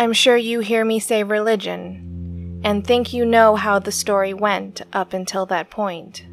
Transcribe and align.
I'm 0.00 0.12
sure 0.12 0.36
you 0.36 0.60
hear 0.60 0.84
me 0.84 1.00
say 1.00 1.24
religion, 1.24 2.60
and 2.62 2.86
think 2.86 3.12
you 3.12 3.24
know 3.24 3.56
how 3.56 3.80
the 3.80 3.90
story 3.90 4.32
went 4.32 4.80
up 4.92 5.12
until 5.12 5.44
that 5.46 5.70
point. 5.70 6.24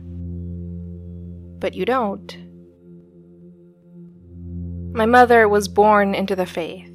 But 1.58 1.74
you 1.74 1.84
don't. 1.84 2.38
My 4.94 5.08
mother 5.08 5.50
was 5.50 5.68
born 5.68 6.14
into 6.14 6.36
the 6.36 6.46
faith, 6.46 6.92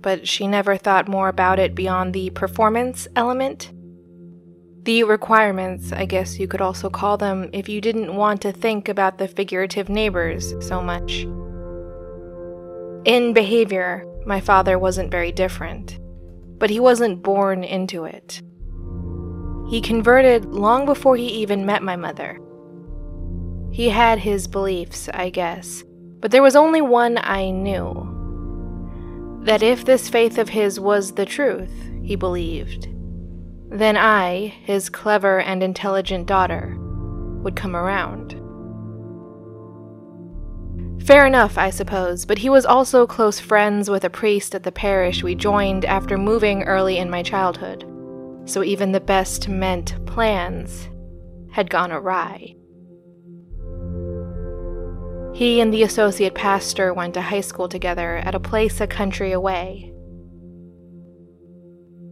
but 0.00 0.26
she 0.26 0.46
never 0.46 0.78
thought 0.78 1.08
more 1.08 1.28
about 1.28 1.58
it 1.58 1.74
beyond 1.74 2.14
the 2.14 2.30
performance 2.30 3.06
element. 3.14 3.70
The 4.84 5.04
requirements, 5.04 5.92
I 5.92 6.06
guess 6.06 6.38
you 6.38 6.48
could 6.48 6.62
also 6.62 6.88
call 6.88 7.18
them, 7.18 7.50
if 7.52 7.68
you 7.68 7.82
didn't 7.82 8.16
want 8.16 8.40
to 8.42 8.52
think 8.52 8.88
about 8.88 9.18
the 9.18 9.28
figurative 9.28 9.90
neighbors 9.90 10.54
so 10.66 10.80
much. 10.80 11.26
In 13.04 13.34
behavior, 13.34 14.06
my 14.24 14.40
father 14.40 14.78
wasn't 14.78 15.10
very 15.10 15.30
different 15.30 15.98
but 16.64 16.70
he 16.70 16.80
wasn't 16.80 17.22
born 17.22 17.62
into 17.62 18.06
it. 18.06 18.40
He 19.68 19.82
converted 19.82 20.46
long 20.46 20.86
before 20.86 21.14
he 21.14 21.26
even 21.26 21.66
met 21.66 21.82
my 21.82 21.94
mother. 21.94 22.40
He 23.70 23.90
had 23.90 24.18
his 24.18 24.48
beliefs, 24.48 25.10
I 25.12 25.28
guess, 25.28 25.84
but 26.20 26.30
there 26.30 26.40
was 26.40 26.56
only 26.56 26.80
one 26.80 27.18
I 27.18 27.50
knew. 27.50 29.42
That 29.42 29.62
if 29.62 29.84
this 29.84 30.08
faith 30.08 30.38
of 30.38 30.48
his 30.48 30.80
was 30.80 31.12
the 31.12 31.26
truth, 31.26 31.90
he 32.02 32.16
believed, 32.16 32.88
then 33.70 33.98
I, 33.98 34.46
his 34.64 34.88
clever 34.88 35.40
and 35.40 35.62
intelligent 35.62 36.26
daughter, 36.26 36.78
would 37.42 37.56
come 37.56 37.76
around. 37.76 38.40
Fair 41.04 41.26
enough, 41.26 41.58
I 41.58 41.68
suppose, 41.68 42.24
but 42.24 42.38
he 42.38 42.48
was 42.48 42.64
also 42.64 43.06
close 43.06 43.38
friends 43.38 43.90
with 43.90 44.04
a 44.04 44.10
priest 44.10 44.54
at 44.54 44.62
the 44.62 44.72
parish 44.72 45.22
we 45.22 45.34
joined 45.34 45.84
after 45.84 46.16
moving 46.16 46.62
early 46.62 46.96
in 46.96 47.10
my 47.10 47.22
childhood, 47.22 47.84
so 48.46 48.64
even 48.64 48.92
the 48.92 49.00
best 49.00 49.46
meant 49.46 49.94
plans 50.06 50.88
had 51.52 51.68
gone 51.68 51.92
awry. 51.92 52.56
He 55.34 55.60
and 55.60 55.74
the 55.74 55.82
associate 55.82 56.34
pastor 56.34 56.94
went 56.94 57.12
to 57.14 57.20
high 57.20 57.42
school 57.42 57.68
together 57.68 58.16
at 58.16 58.34
a 58.34 58.40
place 58.40 58.80
a 58.80 58.86
country 58.86 59.32
away. 59.32 59.92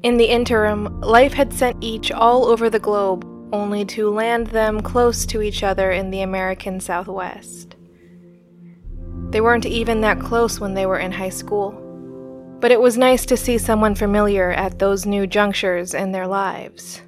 In 0.03 0.19
the 0.19 0.29
interim, 0.29 1.01
life 1.01 1.33
had 1.33 1.55
sent 1.55 1.83
each 1.83 2.13
all 2.13 2.45
over 2.45 2.69
the 2.69 2.79
globe 2.79 3.25
only 3.55 3.87
to 3.87 4.11
land 4.11 4.49
them 4.49 4.83
close 4.83 5.25
to 5.27 5.41
each 5.41 5.63
other 5.63 5.93
in 5.93 6.11
the 6.11 6.21
American 6.21 6.79
Southwest. 6.79 7.77
They 9.33 9.41
weren't 9.41 9.65
even 9.65 10.03
that 10.03 10.21
close 10.21 10.61
when 10.61 10.75
they 10.75 10.85
were 10.85 10.99
in 10.99 11.11
high 11.11 11.31
school. 11.31 11.73
But 12.61 12.71
it 12.71 12.81
was 12.81 12.99
nice 12.99 13.25
to 13.27 13.37
see 13.37 13.57
someone 13.57 13.95
familiar 13.95 14.53
at 14.53 14.79
those 14.79 15.07
new 15.07 15.27
junctures 15.27 15.95
in 15.95 16.13
their 16.13 16.27
lives. 16.27 17.01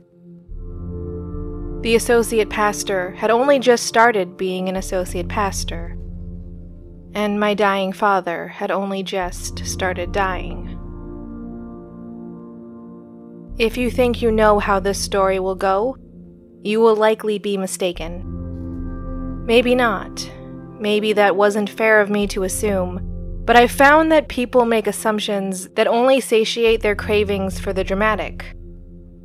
The 1.82 1.94
associate 1.96 2.48
pastor 2.48 3.10
had 3.10 3.30
only 3.30 3.58
just 3.58 3.84
started 3.84 4.38
being 4.38 4.70
an 4.70 4.76
associate 4.76 5.28
pastor, 5.28 5.98
and 7.12 7.38
my 7.38 7.52
dying 7.52 7.92
father 7.92 8.48
had 8.48 8.70
only 8.70 9.02
just 9.02 9.64
started 9.66 10.10
dying. 10.10 10.70
If 13.58 13.76
you 13.76 13.90
think 13.90 14.22
you 14.22 14.32
know 14.32 14.58
how 14.58 14.80
this 14.80 14.98
story 14.98 15.38
will 15.38 15.54
go, 15.54 15.98
you 16.62 16.80
will 16.80 16.96
likely 16.96 17.38
be 17.38 17.58
mistaken. 17.58 19.44
Maybe 19.44 19.74
not. 19.74 20.28
Maybe 20.84 21.14
that 21.14 21.34
wasn't 21.34 21.70
fair 21.70 22.02
of 22.02 22.10
me 22.10 22.26
to 22.26 22.42
assume, 22.42 23.00
but 23.46 23.56
I've 23.56 23.70
found 23.70 24.12
that 24.12 24.28
people 24.28 24.66
make 24.66 24.86
assumptions 24.86 25.66
that 25.76 25.86
only 25.86 26.20
satiate 26.20 26.82
their 26.82 26.94
cravings 26.94 27.58
for 27.58 27.72
the 27.72 27.84
dramatic, 27.84 28.54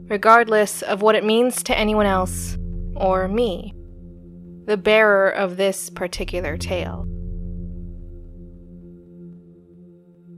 regardless 0.07 0.81
of 0.81 1.01
what 1.01 1.15
it 1.15 1.25
means 1.25 1.61
to 1.63 1.77
anyone 1.77 2.05
else 2.05 2.57
or 2.95 3.27
me, 3.27 3.75
the 4.67 4.77
bearer 4.77 5.29
of 5.29 5.57
this 5.57 5.89
particular 5.89 6.55
tale. 6.55 7.05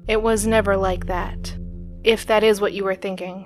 It 0.07 0.23
was 0.23 0.47
never 0.47 0.75
like 0.75 1.05
that, 1.05 1.55
if 2.03 2.25
that 2.25 2.43
is 2.43 2.59
what 2.59 2.73
you 2.73 2.83
were 2.83 2.95
thinking. 2.95 3.45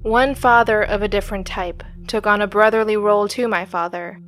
One 0.00 0.34
father 0.34 0.82
of 0.82 1.02
a 1.02 1.08
different 1.08 1.46
type 1.46 1.82
took 2.06 2.26
on 2.26 2.40
a 2.40 2.46
brotherly 2.46 2.96
role 2.96 3.28
to 3.28 3.46
my 3.46 3.66
father 3.66 4.18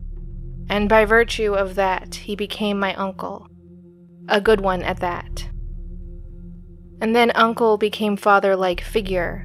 and 0.69 0.89
by 0.89 1.05
virtue 1.05 1.55
of 1.55 1.75
that, 1.75 2.15
he 2.15 2.37
became 2.37 2.79
my 2.79 2.95
uncle. 2.95 3.49
A 4.29 4.41
good 4.41 4.61
one 4.61 4.83
at 4.83 5.01
that. 5.01 5.49
And 7.01 7.15
then 7.15 7.33
uncle 7.35 7.77
became 7.77 8.17
father 8.17 8.57
like 8.57 8.81
figure 8.81 9.45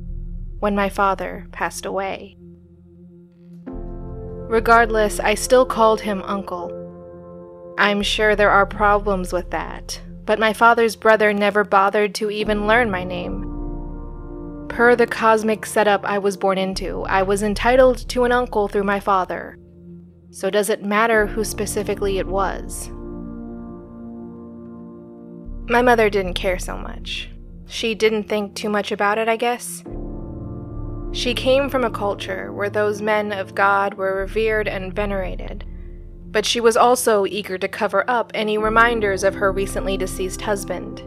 when 0.60 0.76
my 0.76 0.90
father 0.90 1.48
passed 1.52 1.86
away. 1.86 2.38
Regardless, 3.68 5.20
I 5.20 5.36
still 5.36 5.66
called 5.66 6.02
him 6.02 6.24
uncle. 6.24 6.76
I'm 7.78 8.02
sure 8.02 8.36
there 8.36 8.50
are 8.50 8.66
problems 8.66 9.32
with 9.32 9.52
that, 9.52 10.02
but 10.26 10.40
my 10.40 10.54
father's 10.54 10.96
brother 10.96 11.34
never 11.34 11.64
bothered 11.64 12.16
to 12.16 12.30
even 12.30 12.68
learn 12.68 12.90
my 12.90 13.04
name. 13.04 13.46
Per 14.70 14.96
the 14.96 15.08
cosmic 15.08 15.66
setup 15.66 16.04
I 16.04 16.20
was 16.20 16.38
born 16.38 16.58
into, 16.58 17.04
I 17.04 17.24
was 17.24 17.44
entitled 17.44 18.08
to 18.10 18.24
an 18.24 18.32
uncle 18.32 18.68
through 18.68 18.84
my 18.84 19.00
father, 19.00 19.58
so 20.32 20.50
does 20.50 20.70
it 20.70 20.84
matter 20.84 21.26
who 21.26 21.44
specifically 21.44 22.20
it 22.20 22.28
was? 22.28 22.90
My 25.70 25.82
mother 25.82 26.10
didn't 26.10 26.34
care 26.34 26.60
so 26.60 26.78
much. 26.78 27.30
She 27.68 27.94
didn't 27.94 28.24
think 28.24 28.56
too 28.56 28.70
much 28.70 28.92
about 28.92 29.18
it, 29.18 29.28
I 29.28 29.36
guess. 29.36 29.84
She 31.12 31.34
came 31.34 31.70
from 31.70 31.84
a 31.84 31.92
culture 31.92 32.52
where 32.54 32.70
those 32.70 33.02
men 33.02 33.32
of 33.32 33.56
God 33.56 33.96
were 33.96 34.16
revered 34.16 34.68
and 34.68 34.94
venerated, 34.94 35.66
but 36.32 36.46
she 36.46 36.60
was 36.60 36.78
also 36.78 37.26
eager 37.26 37.58
to 37.58 37.68
cover 37.68 38.08
up 38.10 38.32
any 38.34 38.58
reminders 38.58 39.24
of 39.24 39.36
her 39.36 39.52
recently 39.52 39.98
deceased 39.98 40.42
husband. 40.42 41.04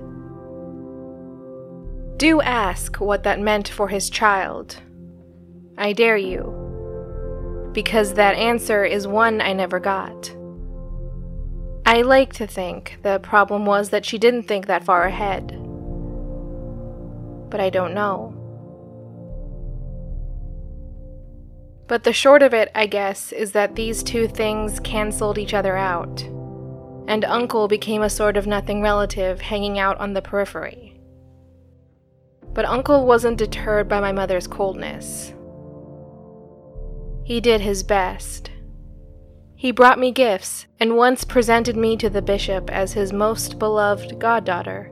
Do 2.18 2.40
ask 2.40 3.00
what 3.00 3.22
that 3.24 3.40
meant 3.40 3.68
for 3.68 3.88
his 3.88 4.10
child. 4.10 4.76
I 5.78 5.92
dare 5.92 6.16
you 6.16 6.61
because 7.72 8.14
that 8.14 8.36
answer 8.36 8.84
is 8.84 9.06
one 9.06 9.40
I 9.40 9.52
never 9.52 9.80
got. 9.80 10.34
I 11.84 12.02
like 12.02 12.32
to 12.34 12.46
think 12.46 12.98
the 13.02 13.18
problem 13.18 13.66
was 13.66 13.90
that 13.90 14.04
she 14.04 14.18
didn't 14.18 14.44
think 14.44 14.66
that 14.66 14.84
far 14.84 15.04
ahead. 15.04 15.48
But 17.50 17.60
I 17.60 17.70
don't 17.70 17.94
know. 17.94 18.38
But 21.88 22.04
the 22.04 22.12
short 22.12 22.42
of 22.42 22.54
it, 22.54 22.70
I 22.74 22.86
guess, 22.86 23.32
is 23.32 23.52
that 23.52 23.74
these 23.74 24.02
two 24.02 24.28
things 24.28 24.80
cancelled 24.80 25.36
each 25.36 25.52
other 25.52 25.76
out, 25.76 26.22
and 27.06 27.24
Uncle 27.24 27.68
became 27.68 28.02
a 28.02 28.08
sort 28.08 28.36
of 28.36 28.46
nothing 28.46 28.80
relative 28.80 29.40
hanging 29.40 29.78
out 29.78 29.98
on 29.98 30.14
the 30.14 30.22
periphery. 30.22 30.98
But 32.54 32.64
Uncle 32.64 33.04
wasn't 33.04 33.38
deterred 33.38 33.88
by 33.88 34.00
my 34.00 34.12
mother's 34.12 34.46
coldness. 34.46 35.34
He 37.24 37.40
did 37.40 37.60
his 37.60 37.82
best. 37.82 38.50
He 39.54 39.70
brought 39.70 39.98
me 39.98 40.10
gifts 40.10 40.66
and 40.80 40.96
once 40.96 41.22
presented 41.22 41.76
me 41.76 41.96
to 41.98 42.10
the 42.10 42.20
bishop 42.22 42.68
as 42.70 42.92
his 42.92 43.12
most 43.12 43.58
beloved 43.58 44.18
goddaughter. 44.18 44.90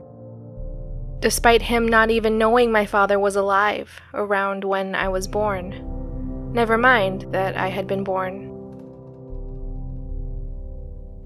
Despite 1.19 1.63
him 1.63 1.87
not 1.87 2.09
even 2.09 2.37
knowing 2.37 2.71
my 2.71 2.85
father 2.85 3.19
was 3.19 3.35
alive 3.35 4.01
around 4.13 4.63
when 4.63 4.95
I 4.95 5.09
was 5.09 5.27
born. 5.27 6.51
Never 6.53 6.77
mind 6.77 7.27
that 7.31 7.57
I 7.57 7.67
had 7.67 7.85
been 7.85 8.03
born. 8.03 8.47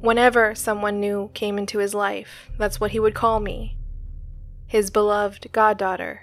Whenever 0.02 0.54
someone 0.56 1.00
new 1.00 1.30
came 1.34 1.58
into 1.58 1.80
his 1.80 1.94
life, 1.94 2.50
that's 2.58 2.80
what 2.80 2.92
he 2.92 3.00
would 3.00 3.16
call 3.16 3.40
me 3.40 3.78
his 4.68 4.90
beloved 4.90 5.52
goddaughter 5.52 6.22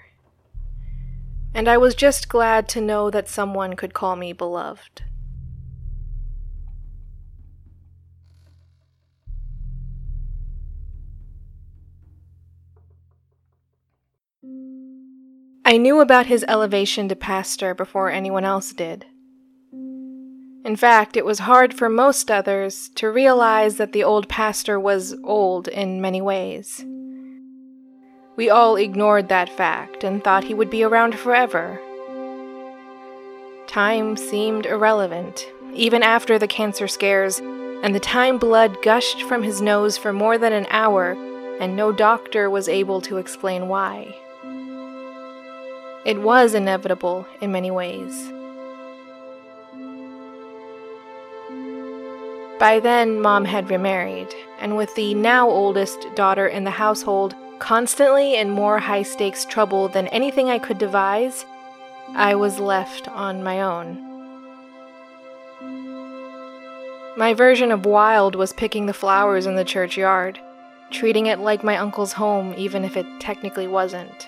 and 1.53 1.67
I 1.67 1.77
was 1.77 1.95
just 1.95 2.29
glad 2.29 2.67
to 2.69 2.81
know 2.81 3.09
that 3.09 3.29
someone 3.29 3.75
could 3.75 3.93
call 3.93 4.15
me 4.15 4.33
beloved. 4.33 5.03
I 15.65 15.77
knew 15.77 16.01
about 16.01 16.25
his 16.25 16.43
elevation 16.47 17.07
to 17.07 17.15
pastor 17.15 17.73
before 17.73 18.09
anyone 18.09 18.43
else 18.43 18.73
did. 18.73 19.05
In 20.65 20.75
fact, 20.75 21.15
it 21.15 21.25
was 21.25 21.39
hard 21.39 21.73
for 21.73 21.87
most 21.89 22.29
others 22.29 22.89
to 22.95 23.09
realize 23.09 23.77
that 23.77 23.93
the 23.93 24.03
old 24.03 24.27
pastor 24.27 24.79
was 24.79 25.15
old 25.23 25.67
in 25.67 26.01
many 26.01 26.21
ways. 26.21 26.83
We 28.35 28.49
all 28.49 28.77
ignored 28.77 29.29
that 29.29 29.47
fact 29.47 30.03
and 30.03 30.23
thought 30.23 30.45
he 30.45 30.55
would 30.55 30.71
be 30.71 30.83
around 30.83 31.19
forever. 31.19 31.79
Time 33.67 34.17
seemed 34.17 34.65
irrelevant, 34.65 35.47
even 35.73 36.01
after 36.01 36.39
the 36.39 36.47
cancer 36.47 36.87
scares, 36.87 37.39
and 37.39 37.93
the 37.93 37.99
time 37.99 38.39
blood 38.39 38.81
gushed 38.81 39.21
from 39.21 39.43
his 39.43 39.61
nose 39.61 39.97
for 39.97 40.11
more 40.11 40.39
than 40.39 40.51
an 40.51 40.65
hour, 40.71 41.11
and 41.59 41.75
no 41.75 41.91
doctor 41.91 42.49
was 42.49 42.67
able 42.67 43.01
to 43.01 43.17
explain 43.17 43.67
why. 43.67 44.15
It 46.03 46.19
was 46.19 46.55
inevitable 46.55 47.27
in 47.39 47.51
many 47.51 47.69
ways. 47.69 48.31
By 52.59 52.79
then, 52.81 53.21
mom 53.21 53.45
had 53.45 53.69
remarried, 53.69 54.33
and 54.59 54.75
with 54.75 54.95
the 54.95 55.13
now 55.13 55.47
oldest 55.47 56.07
daughter 56.15 56.47
in 56.47 56.63
the 56.63 56.71
household 56.71 57.35
constantly 57.63 58.35
in 58.35 58.49
more 58.49 58.77
high 58.77 59.03
stakes 59.03 59.45
trouble 59.45 59.87
than 59.87 60.09
anything 60.09 60.49
I 60.49 60.59
could 60.59 60.77
devise, 60.77 61.45
I 62.13 62.35
was 62.35 62.59
left 62.59 63.07
on 63.07 63.41
my 63.41 63.61
own. 63.61 64.03
My 67.15 67.33
version 67.33 67.71
of 67.71 67.85
wild 67.85 68.35
was 68.35 68.51
picking 68.51 68.85
the 68.85 68.93
flowers 68.93 69.45
in 69.45 69.55
the 69.55 69.63
churchyard, 69.63 70.41
treating 70.91 71.27
it 71.27 71.39
like 71.39 71.63
my 71.63 71.77
uncle's 71.77 72.11
home, 72.11 72.53
even 72.57 72.83
if 72.83 72.97
it 72.97 73.05
technically 73.21 73.67
wasn't. 73.67 74.27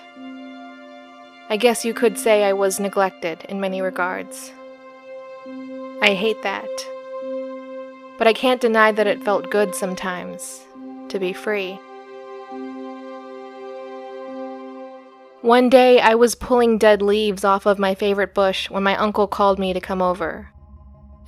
I 1.50 1.58
guess 1.58 1.84
you 1.84 1.92
could 1.92 2.18
say 2.18 2.42
I 2.42 2.54
was 2.54 2.80
neglected 2.80 3.44
in 3.50 3.60
many 3.60 3.82
regards. 3.82 4.50
I 6.00 6.14
hate 6.14 6.42
that. 6.42 6.70
But 8.16 8.26
I 8.26 8.32
can't 8.32 8.62
deny 8.62 8.92
that 8.92 9.06
it 9.06 9.22
felt 9.22 9.50
good 9.50 9.74
sometimes 9.74 10.64
to 11.10 11.18
be 11.18 11.34
free. 11.34 11.78
One 15.46 15.68
day 15.68 16.00
I 16.00 16.16
was 16.16 16.34
pulling 16.34 16.76
dead 16.76 17.02
leaves 17.02 17.44
off 17.44 17.66
of 17.66 17.78
my 17.78 17.94
favorite 17.94 18.34
bush 18.34 18.68
when 18.68 18.82
my 18.82 18.96
uncle 18.96 19.28
called 19.28 19.60
me 19.60 19.72
to 19.72 19.80
come 19.80 20.02
over. 20.02 20.50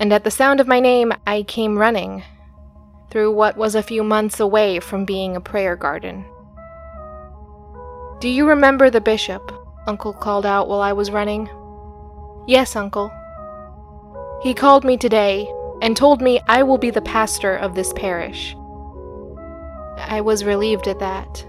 And 0.01 0.13
at 0.13 0.25
the 0.25 0.31
sound 0.33 0.59
of 0.59 0.67
my 0.67 0.81
name, 0.81 1.13
I 1.25 1.45
came 1.45 1.79
running 1.79 2.25
through 3.13 3.31
what 3.31 3.57
was 3.57 3.77
a 3.77 3.83
few 3.83 4.03
months 4.03 4.41
away 4.41 4.81
from 4.81 5.05
being 5.05 5.37
a 5.37 5.41
prayer 5.41 5.77
garden. 5.77 6.25
Do 8.19 8.29
you 8.29 8.49
remember 8.49 8.91
the 8.91 9.01
bishop? 9.01 9.53
Uncle 9.87 10.13
called 10.13 10.45
out 10.45 10.67
while 10.69 10.81
I 10.81 10.95
was 10.95 11.13
running. 11.13 11.49
Yes, 12.49 12.75
Uncle. 12.75 13.13
He 14.43 14.53
called 14.53 14.83
me 14.83 14.97
today 14.97 15.49
and 15.81 15.97
told 15.97 16.21
me 16.21 16.41
I 16.49 16.65
will 16.65 16.79
be 16.79 16.91
the 16.91 17.03
pastor 17.03 17.55
of 17.55 17.77
this 17.77 17.93
parish. 17.93 18.57
I 19.97 20.21
was 20.25 20.45
relieved 20.45 20.89
at 20.89 20.99
that. 20.99 21.48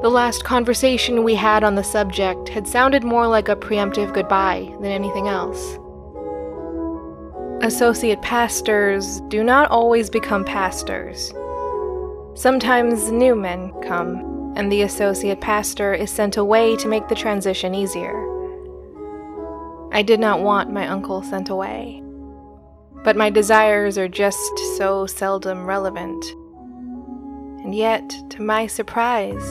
The 0.00 0.08
last 0.08 0.44
conversation 0.44 1.24
we 1.24 1.34
had 1.34 1.64
on 1.64 1.74
the 1.74 1.82
subject 1.82 2.48
had 2.50 2.68
sounded 2.68 3.02
more 3.02 3.26
like 3.26 3.48
a 3.48 3.56
preemptive 3.56 4.14
goodbye 4.14 4.72
than 4.80 4.92
anything 4.92 5.26
else. 5.26 5.76
Associate 7.62 8.22
pastors 8.22 9.20
do 9.22 9.42
not 9.42 9.68
always 9.72 10.08
become 10.08 10.44
pastors. 10.44 11.34
Sometimes 12.34 13.10
new 13.10 13.34
men 13.34 13.72
come, 13.82 14.52
and 14.54 14.70
the 14.70 14.82
associate 14.82 15.40
pastor 15.40 15.92
is 15.94 16.12
sent 16.12 16.36
away 16.36 16.76
to 16.76 16.86
make 16.86 17.08
the 17.08 17.16
transition 17.16 17.74
easier. 17.74 18.24
I 19.90 20.02
did 20.02 20.20
not 20.20 20.42
want 20.42 20.72
my 20.72 20.86
uncle 20.86 21.24
sent 21.24 21.48
away, 21.48 22.04
but 23.02 23.16
my 23.16 23.30
desires 23.30 23.98
are 23.98 24.06
just 24.06 24.60
so 24.76 25.06
seldom 25.06 25.66
relevant. 25.66 26.24
And 27.64 27.74
yet, 27.74 28.08
to 28.30 28.42
my 28.42 28.68
surprise, 28.68 29.42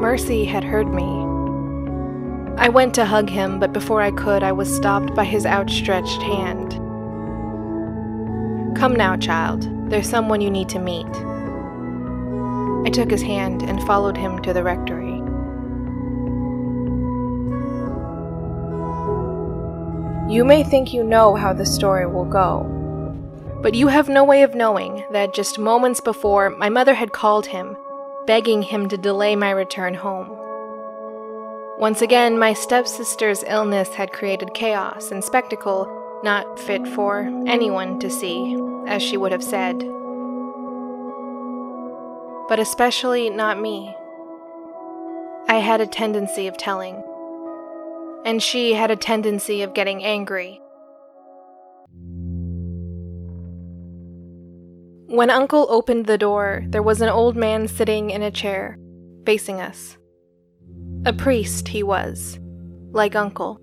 Mercy 0.00 0.44
had 0.44 0.64
heard 0.64 0.92
me. 0.92 1.04
I 2.56 2.68
went 2.68 2.94
to 2.94 3.04
hug 3.04 3.30
him, 3.30 3.58
but 3.58 3.72
before 3.72 4.00
I 4.00 4.10
could, 4.10 4.42
I 4.42 4.52
was 4.52 4.74
stopped 4.74 5.14
by 5.14 5.24
his 5.24 5.46
outstretched 5.46 6.22
hand. 6.22 6.72
Come 8.76 8.94
now, 8.94 9.16
child. 9.16 9.68
There's 9.90 10.08
someone 10.08 10.40
you 10.40 10.50
need 10.50 10.68
to 10.70 10.78
meet. 10.78 11.06
I 12.86 12.90
took 12.90 13.10
his 13.10 13.22
hand 13.22 13.62
and 13.62 13.82
followed 13.84 14.16
him 14.16 14.42
to 14.42 14.52
the 14.52 14.62
rectory. 14.62 15.14
You 20.32 20.44
may 20.44 20.64
think 20.64 20.92
you 20.92 21.04
know 21.04 21.34
how 21.34 21.52
the 21.52 21.66
story 21.66 22.06
will 22.06 22.24
go, 22.24 22.64
but 23.62 23.74
you 23.74 23.88
have 23.88 24.08
no 24.08 24.24
way 24.24 24.42
of 24.42 24.54
knowing 24.54 25.04
that 25.12 25.34
just 25.34 25.58
moments 25.58 26.00
before, 26.00 26.50
my 26.50 26.68
mother 26.68 26.94
had 26.94 27.12
called 27.12 27.46
him 27.46 27.76
begging 28.26 28.62
him 28.62 28.88
to 28.88 28.96
delay 28.96 29.36
my 29.36 29.50
return 29.50 29.94
home. 29.94 30.28
Once 31.78 32.02
again, 32.02 32.38
my 32.38 32.52
stepsister's 32.52 33.44
illness 33.46 33.94
had 33.94 34.12
created 34.12 34.54
chaos 34.54 35.10
and 35.10 35.22
spectacle 35.22 35.86
not 36.22 36.58
fit 36.58 36.86
for 36.88 37.20
anyone 37.46 37.98
to 37.98 38.08
see, 38.08 38.56
as 38.86 39.02
she 39.02 39.16
would 39.16 39.32
have 39.32 39.44
said. 39.44 39.78
But 42.48 42.58
especially 42.58 43.28
not 43.28 43.60
me. 43.60 43.94
I 45.48 45.56
had 45.56 45.80
a 45.80 45.86
tendency 45.86 46.46
of 46.46 46.56
telling, 46.56 47.02
and 48.24 48.42
she 48.42 48.72
had 48.72 48.90
a 48.90 48.96
tendency 48.96 49.62
of 49.62 49.74
getting 49.74 50.02
angry 50.02 50.60
When 55.14 55.30
Uncle 55.30 55.68
opened 55.70 56.06
the 56.06 56.18
door, 56.18 56.64
there 56.66 56.82
was 56.82 57.00
an 57.00 57.08
old 57.08 57.36
man 57.36 57.68
sitting 57.68 58.10
in 58.10 58.20
a 58.20 58.32
chair, 58.32 58.76
facing 59.24 59.60
us. 59.60 59.96
A 61.06 61.12
priest, 61.12 61.68
he 61.68 61.84
was, 61.84 62.40
like 62.90 63.14
Uncle. 63.14 63.60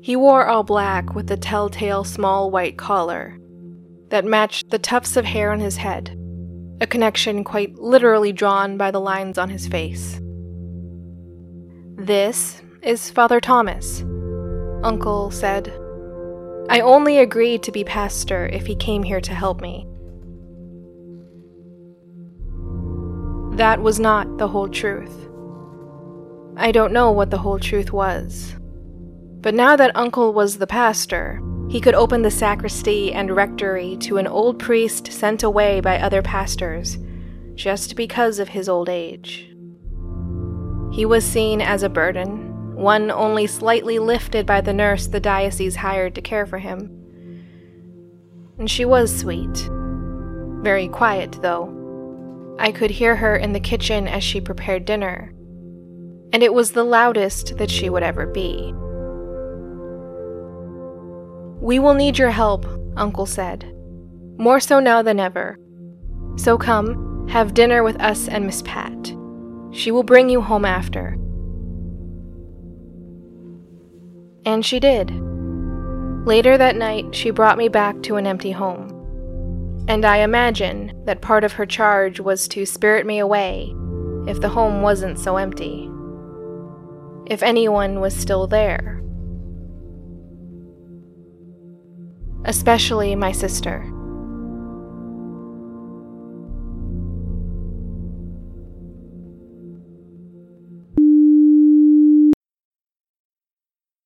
He 0.00 0.14
wore 0.14 0.46
all 0.46 0.62
black 0.62 1.12
with 1.12 1.28
a 1.32 1.36
telltale 1.36 2.04
small 2.04 2.52
white 2.52 2.78
collar 2.78 3.36
that 4.10 4.24
matched 4.24 4.70
the 4.70 4.78
tufts 4.78 5.16
of 5.16 5.24
hair 5.24 5.50
on 5.50 5.58
his 5.58 5.76
head, 5.76 6.16
a 6.80 6.86
connection 6.86 7.42
quite 7.42 7.74
literally 7.74 8.32
drawn 8.32 8.76
by 8.76 8.92
the 8.92 9.00
lines 9.00 9.38
on 9.38 9.50
his 9.50 9.66
face. 9.66 10.20
This 11.96 12.62
is 12.80 13.10
Father 13.10 13.40
Thomas, 13.40 14.02
Uncle 14.84 15.32
said. 15.32 15.66
I 16.68 16.78
only 16.78 17.18
agreed 17.18 17.64
to 17.64 17.72
be 17.72 17.82
pastor 17.82 18.46
if 18.46 18.66
he 18.66 18.76
came 18.76 19.02
here 19.02 19.20
to 19.22 19.34
help 19.34 19.60
me. 19.60 19.88
That 23.52 23.82
was 23.82 24.00
not 24.00 24.38
the 24.38 24.48
whole 24.48 24.68
truth. 24.68 25.28
I 26.56 26.72
don't 26.72 26.92
know 26.92 27.10
what 27.10 27.30
the 27.30 27.38
whole 27.38 27.58
truth 27.58 27.92
was. 27.92 28.54
But 29.40 29.54
now 29.54 29.76
that 29.76 29.96
Uncle 29.96 30.32
was 30.32 30.58
the 30.58 30.66
pastor, 30.66 31.42
he 31.70 31.80
could 31.80 31.94
open 31.94 32.22
the 32.22 32.30
sacristy 32.30 33.12
and 33.12 33.34
rectory 33.34 33.96
to 33.98 34.18
an 34.18 34.26
old 34.26 34.58
priest 34.58 35.12
sent 35.12 35.42
away 35.42 35.80
by 35.80 35.98
other 35.98 36.20
pastors 36.20 36.98
just 37.54 37.96
because 37.96 38.38
of 38.38 38.48
his 38.48 38.68
old 38.68 38.88
age. 38.88 39.48
He 40.92 41.06
was 41.06 41.24
seen 41.24 41.60
as 41.60 41.82
a 41.82 41.88
burden, 41.88 42.74
one 42.74 43.10
only 43.10 43.46
slightly 43.46 43.98
lifted 43.98 44.46
by 44.46 44.60
the 44.60 44.72
nurse 44.72 45.06
the 45.06 45.20
diocese 45.20 45.76
hired 45.76 46.14
to 46.16 46.22
care 46.22 46.46
for 46.46 46.58
him. 46.58 46.96
And 48.58 48.70
she 48.70 48.84
was 48.84 49.16
sweet. 49.16 49.68
Very 50.62 50.88
quiet, 50.88 51.38
though. 51.40 51.79
I 52.60 52.72
could 52.72 52.90
hear 52.90 53.16
her 53.16 53.34
in 53.36 53.54
the 53.54 53.58
kitchen 53.58 54.06
as 54.06 54.22
she 54.22 54.38
prepared 54.38 54.84
dinner, 54.84 55.32
and 56.30 56.42
it 56.42 56.52
was 56.52 56.72
the 56.72 56.84
loudest 56.84 57.56
that 57.56 57.70
she 57.70 57.88
would 57.88 58.02
ever 58.02 58.26
be. 58.26 58.74
We 61.64 61.78
will 61.78 61.94
need 61.94 62.18
your 62.18 62.30
help, 62.30 62.66
Uncle 62.98 63.24
said, 63.24 63.64
more 64.36 64.60
so 64.60 64.78
now 64.78 65.00
than 65.00 65.18
ever. 65.18 65.58
So 66.36 66.58
come, 66.58 67.26
have 67.28 67.54
dinner 67.54 67.82
with 67.82 67.98
us 67.98 68.28
and 68.28 68.44
Miss 68.44 68.60
Pat. 68.60 69.14
She 69.72 69.90
will 69.90 70.02
bring 70.02 70.28
you 70.28 70.42
home 70.42 70.66
after. 70.66 71.16
And 74.44 74.66
she 74.66 74.80
did. 74.80 75.10
Later 76.26 76.58
that 76.58 76.76
night, 76.76 77.14
she 77.14 77.30
brought 77.30 77.56
me 77.56 77.68
back 77.68 78.02
to 78.02 78.16
an 78.16 78.26
empty 78.26 78.52
home 78.52 78.89
and 79.90 80.04
I 80.04 80.18
imagine 80.18 80.92
that 81.04 81.20
part 81.20 81.42
of 81.42 81.54
her 81.54 81.66
charge 81.66 82.20
was 82.20 82.46
to 82.50 82.64
spirit 82.64 83.06
me 83.06 83.18
away 83.18 83.74
if 84.28 84.40
the 84.40 84.48
home 84.48 84.82
wasn't 84.82 85.18
so 85.18 85.36
empty. 85.36 85.90
If 87.26 87.42
anyone 87.42 87.98
was 87.98 88.14
still 88.14 88.46
there. 88.46 89.02
Especially 92.44 93.16
my 93.16 93.32
sister. 93.32 93.84